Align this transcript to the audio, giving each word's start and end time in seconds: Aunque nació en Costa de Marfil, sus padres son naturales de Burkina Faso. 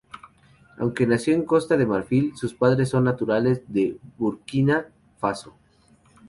Aunque 0.79 1.05
nació 1.05 1.35
en 1.35 1.45
Costa 1.45 1.77
de 1.77 1.85
Marfil, 1.85 2.35
sus 2.35 2.55
padres 2.55 2.89
son 2.89 3.03
naturales 3.03 3.61
de 3.71 3.99
Burkina 4.17 4.87
Faso. 5.19 5.53